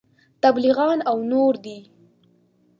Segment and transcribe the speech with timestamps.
[0.43, 1.77] تبلیغیان او نور دي.